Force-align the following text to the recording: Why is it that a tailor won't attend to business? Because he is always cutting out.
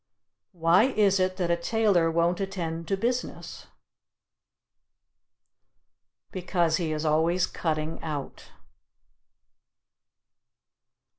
Why 0.53 0.85
is 0.85 1.19
it 1.19 1.37
that 1.37 1.51
a 1.51 1.55
tailor 1.55 2.09
won't 2.09 2.39
attend 2.39 2.87
to 2.87 2.97
business? 2.97 3.67
Because 6.31 6.77
he 6.77 6.91
is 6.91 7.05
always 7.05 7.45
cutting 7.45 8.01
out. 8.01 8.45